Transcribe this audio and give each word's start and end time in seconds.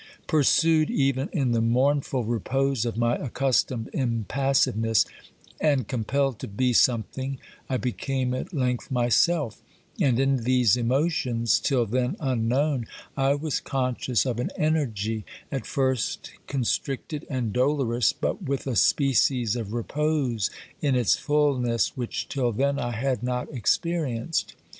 Pursued 0.25 0.89
even 0.89 1.29
in 1.31 1.51
the 1.51 1.61
mournful 1.61 2.23
repose 2.23 2.85
of 2.85 2.97
my 2.97 3.15
accustomed 3.17 3.87
impassiveness, 3.93 5.05
and 5.59 5.87
compelled 5.87 6.39
to 6.39 6.47
be 6.47 6.73
something, 6.73 7.37
I 7.69 7.77
became 7.77 8.33
at 8.33 8.51
length 8.51 8.89
myself; 8.89 9.61
and 10.01 10.19
in 10.19 10.37
these 10.37 10.75
emotions, 10.75 11.59
till 11.59 11.85
then 11.85 12.17
unknown, 12.19 12.87
I 13.15 13.35
was 13.35 13.59
conscious 13.59 14.25
of 14.25 14.39
an 14.39 14.49
energy, 14.57 15.23
at 15.51 15.67
first 15.67 16.31
constricted 16.47 17.27
and 17.29 17.53
dolorous, 17.53 18.11
but 18.11 18.41
with 18.41 18.65
a 18.65 18.75
species 18.75 19.55
of 19.55 19.71
repose 19.71 20.49
in 20.81 20.95
its 20.95 21.15
fulness 21.15 21.95
which 21.95 22.27
till 22.27 22.51
then 22.51 22.79
I 22.79 22.93
had 22.93 23.21
not 23.21 23.51
experienced. 23.53 24.55